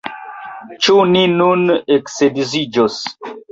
Ĉu 0.85 0.95
ni 1.09 1.21
nun 1.35 1.75
eksedziĝos! 1.99 2.99